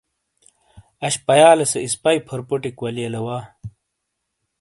[1.05, 3.37] اَش پَیالے سے اِسپائی فورپوٹِیک ولئیلے وا۔